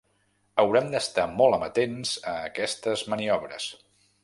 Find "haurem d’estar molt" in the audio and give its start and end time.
0.63-1.59